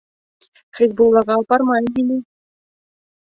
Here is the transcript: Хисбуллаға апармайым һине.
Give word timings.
Хисбуллаға 0.77 1.37
апармайым 1.43 1.91
һине. 1.99 2.17